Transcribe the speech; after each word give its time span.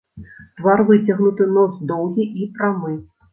Твар 0.61 0.81
выцягнуты, 0.87 1.47
нос 1.59 1.77
доўгі 1.93 2.27
і 2.45 2.49
прамы. 2.57 2.97